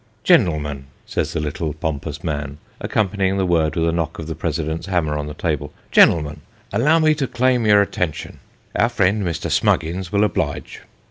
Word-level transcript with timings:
"GenTmen," 0.25 0.85
says 1.05 1.31
the 1.31 1.39
little 1.39 1.73
pompous 1.75 2.23
man, 2.23 2.57
accompanying 2.79 3.37
the 3.37 3.45
word 3.45 3.75
with 3.75 3.87
a 3.87 3.91
knock 3.91 4.17
of 4.17 4.25
the 4.25 4.33
pre 4.33 4.49
sident's 4.49 4.87
hammer 4.87 5.15
on 5.15 5.27
the 5.27 5.35
table" 5.35 5.71
GenTmen, 5.93 6.39
allow 6.73 6.97
me 6.97 7.13
to 7.13 7.27
claim 7.27 7.67
your 7.67 7.83
attention 7.83 8.39
our 8.75 8.89
friend, 8.89 9.23
Mr. 9.23 9.51
Smuggins, 9.51 10.11
will 10.11 10.23
oblige." 10.23 10.81